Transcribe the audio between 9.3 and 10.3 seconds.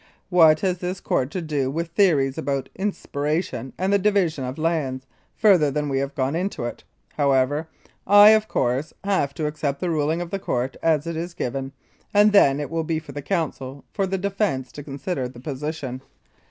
to accept the ruling